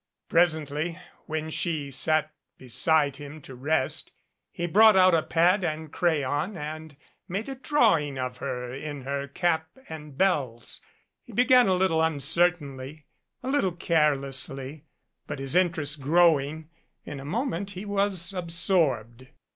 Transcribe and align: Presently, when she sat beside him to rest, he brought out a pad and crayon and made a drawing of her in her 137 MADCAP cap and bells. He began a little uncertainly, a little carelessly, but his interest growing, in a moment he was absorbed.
Presently, 0.29 0.97
when 1.27 1.51
she 1.51 1.91
sat 1.91 2.31
beside 2.57 3.17
him 3.17 3.39
to 3.41 3.53
rest, 3.53 4.11
he 4.51 4.65
brought 4.65 4.95
out 4.97 5.13
a 5.13 5.21
pad 5.21 5.63
and 5.63 5.91
crayon 5.93 6.57
and 6.57 6.97
made 7.27 7.47
a 7.47 7.53
drawing 7.53 8.17
of 8.17 8.37
her 8.37 8.73
in 8.73 9.01
her 9.03 9.19
137 9.19 9.25
MADCAP 9.27 9.35
cap 9.35 9.85
and 9.89 10.17
bells. 10.17 10.81
He 11.23 11.33
began 11.33 11.67
a 11.67 11.75
little 11.75 12.01
uncertainly, 12.03 13.05
a 13.43 13.47
little 13.47 13.73
carelessly, 13.73 14.85
but 15.27 15.37
his 15.37 15.53
interest 15.53 16.01
growing, 16.01 16.69
in 17.05 17.19
a 17.19 17.23
moment 17.23 17.69
he 17.77 17.85
was 17.85 18.33
absorbed. 18.33 19.27